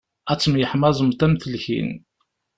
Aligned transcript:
Ad 0.31 0.39
temyeḥmaẓemt 0.39 1.25
am 1.25 1.33
telkin. 1.41 1.89